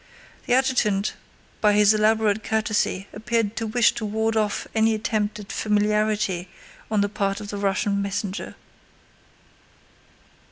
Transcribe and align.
The 0.47 0.55
adjutant 0.55 1.13
by 1.61 1.73
his 1.73 1.93
elaborate 1.93 2.43
courtesy 2.43 3.07
appeared 3.13 3.55
to 3.57 3.67
wish 3.67 3.91
to 3.91 4.03
ward 4.03 4.35
off 4.35 4.65
any 4.73 4.95
attempt 4.95 5.37
at 5.37 5.51
familiarity 5.51 6.49
on 6.89 7.01
the 7.01 7.07
part 7.07 7.39
of 7.39 7.49
the 7.49 7.57
Russian 7.59 8.01
messenger. 8.01 8.55